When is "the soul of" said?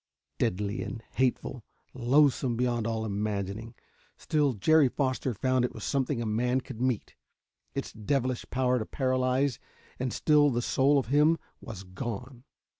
10.49-11.09